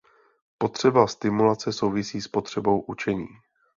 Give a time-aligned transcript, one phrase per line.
[0.57, 3.27] Potřeba stimulace souvisí s potřebou učení.